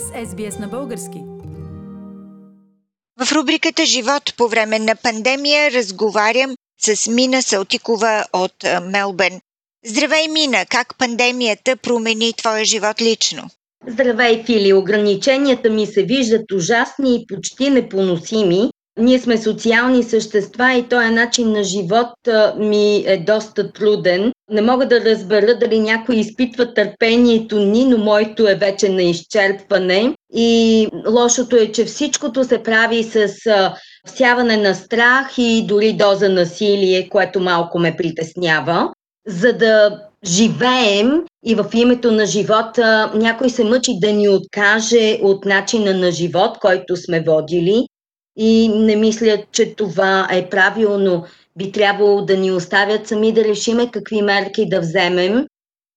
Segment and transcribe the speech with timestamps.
[0.00, 1.18] с SBS на български.
[3.20, 9.40] В рубриката Живот по време на пандемия разговарям с Мина Салтикова от Мелбърн.
[9.86, 10.66] Здравей, Мина!
[10.70, 13.42] Как пандемията промени твоя живот лично?
[13.86, 14.72] Здравей, Фили!
[14.72, 18.70] Ограниченията ми се виждат ужасни и почти непоносими.
[18.98, 22.08] Ние сме социални същества и този начин на живот
[22.58, 24.32] ми е доста труден.
[24.50, 30.14] Не мога да разбера дали някой изпитва търпението ни, но моето е вече на изчерпване.
[30.34, 33.28] И лошото е, че всичкото се прави с
[34.06, 38.92] всяване на страх и дори доза насилие, което малко ме притеснява.
[39.26, 45.44] За да живеем и в името на живота някой се мъчи да ни откаже от
[45.44, 47.86] начина на живот, който сме водили
[48.36, 51.24] и не мисля, че това е правилно.
[51.56, 55.46] Би трябвало да ни оставят сами да решиме какви мерки да вземем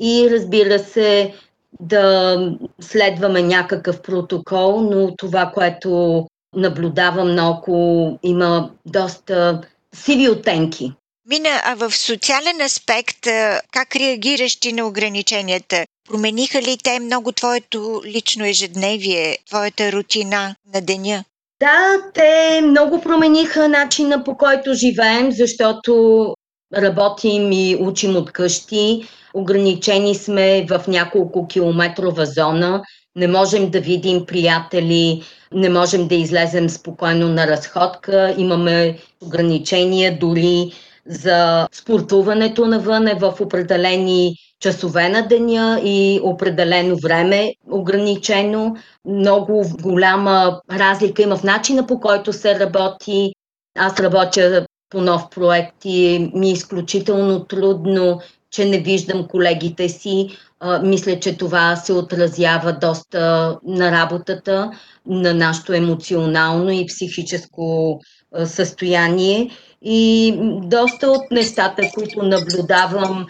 [0.00, 1.34] и разбира се
[1.80, 2.38] да
[2.80, 9.60] следваме някакъв протокол, но това, което наблюдавам наоколо, има доста
[9.94, 10.92] сиви оттенки.
[11.28, 13.26] Мина, а в социален аспект,
[13.72, 15.84] как реагираш ти на ограниченията?
[16.08, 21.24] Промениха ли те много твоето лично ежедневие, твоята рутина на деня?
[21.64, 26.34] Да, те много промениха начина по който живеем, защото
[26.76, 29.04] работим и учим от къщи.
[29.34, 32.82] Ограничени сме в няколко километрова зона.
[33.16, 38.34] Не можем да видим приятели, не можем да излезем спокойно на разходка.
[38.38, 40.72] Имаме ограничения дори
[41.06, 48.76] за спортуването навън е в определени часове на деня и определено време ограничено.
[49.04, 53.32] Много голяма разлика има в начина по който се работи.
[53.78, 60.28] Аз работя по нов проект и ми е изключително трудно, че не виждам колегите си.
[60.60, 64.70] А, мисля, че това се отразява доста на работата,
[65.06, 68.00] на нашето емоционално и психическо
[68.44, 69.50] състояние.
[69.86, 73.26] И доста от нещата, които наблюдавам,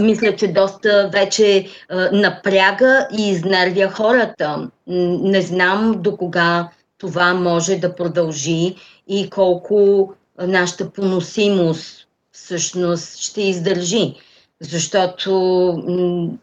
[0.00, 1.66] мисля, че доста вече
[2.12, 4.70] напряга и изнервя хората.
[4.86, 6.68] Не знам до кога
[6.98, 8.74] това може да продължи
[9.08, 14.14] и колко нашата поносимост всъщност ще издържи.
[14.60, 15.32] Защото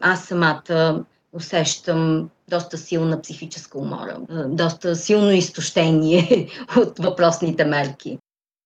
[0.00, 4.16] аз самата усещам доста силна психическа умора,
[4.48, 8.18] доста силно изтощение от въпросните мерки.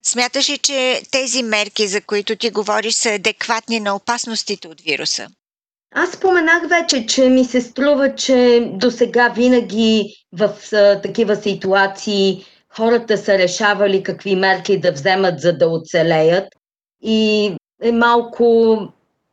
[0.03, 5.27] Смяташ ли, че тези мерки, за които ти говориш, са адекватни на опасностите от вируса?
[5.95, 12.45] Аз споменах вече, че ми се струва, че до сега винаги в а, такива ситуации
[12.69, 16.49] хората са решавали какви мерки да вземат, за да оцелеят.
[17.03, 17.53] И
[17.83, 18.79] е малко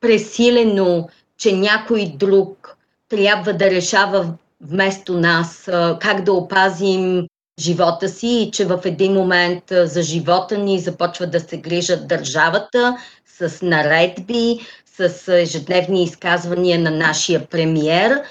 [0.02, 1.08] пресилено,
[1.38, 2.75] че някой друг
[3.10, 5.64] трябва да решава вместо нас
[6.00, 7.28] как да опазим
[7.60, 12.98] живота си и че в един момент за живота ни започва да се грижат държавата
[13.40, 14.60] с наредби,
[14.98, 18.22] с ежедневни изказвания на нашия премиер.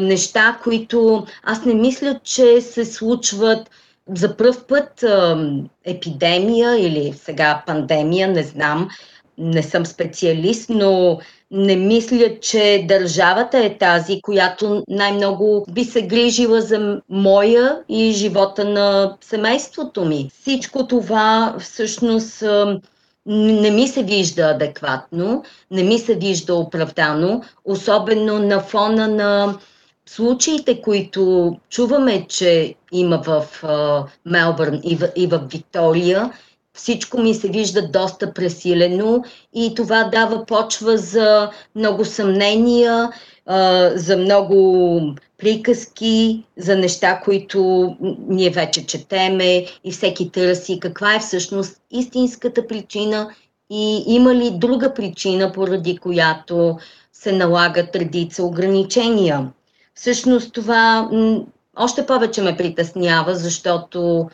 [0.00, 3.70] Неща, които аз не мисля, че се случват
[4.14, 5.04] за пръв път
[5.84, 8.88] епидемия или сега пандемия, не знам,
[9.38, 16.60] не съм специалист, но не мисля, че държавата е тази, която най-много би се грижила
[16.60, 20.30] за моя и живота на семейството ми.
[20.40, 22.42] Всичко това всъщност
[23.26, 29.58] не ми се вижда адекватно, не ми се вижда оправдано, особено на фона на
[30.06, 33.46] случаите, които чуваме, че има в
[34.26, 36.32] Мелбърн и в, и в Виктория,
[36.74, 43.10] всичко ми се вижда доста пресилено и това дава почва за много съмнения,
[43.94, 45.00] за много
[45.38, 47.90] приказки, за неща, които
[48.28, 53.30] ние вече четеме и всеки търси каква е всъщност истинската причина
[53.70, 56.78] и има ли друга причина, поради която
[57.12, 59.52] се налагат редица ограничения.
[59.94, 61.10] Всъщност това
[61.76, 64.28] още повече ме притеснява, защото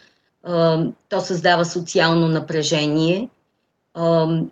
[1.08, 3.28] то създава социално напрежение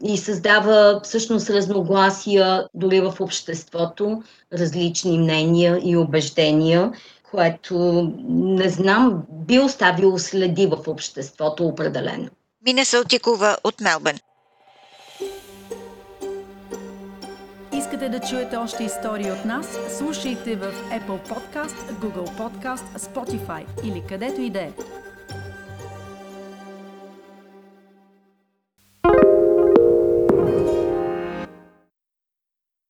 [0.04, 6.92] и създава всъщност разногласия дори в обществото, различни мнения и убеждения,
[7.30, 7.74] което
[8.28, 12.28] не знам, би оставило следи в обществото определено.
[12.66, 14.18] Мина Салтикова от Мелбърн.
[17.72, 19.78] Искате да чуете още истории от нас?
[19.98, 24.70] Слушайте в Apple Podcast, Google Podcast, Spotify или където и да е.